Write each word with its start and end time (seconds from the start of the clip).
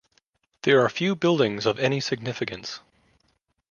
There 0.63 0.81
are 0.83 0.89
few 0.89 1.15
buildings 1.15 1.67
of 1.67 1.77
any 1.77 1.99
significance. 1.99 2.79